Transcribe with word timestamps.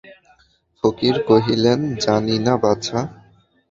ফকির 0.77 1.15
কহিলেন, 1.27 1.79
জানি 2.03 2.35
না 2.45 2.53
বাছা। 2.63 2.99